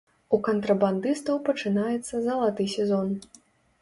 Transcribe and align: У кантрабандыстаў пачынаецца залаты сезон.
У 0.35 0.37
кантрабандыстаў 0.47 1.37
пачынаецца 1.49 2.25
залаты 2.29 2.69
сезон. 2.77 3.07